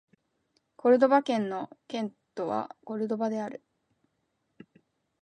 [0.77, 3.63] コルドバ県の県都はコルドバである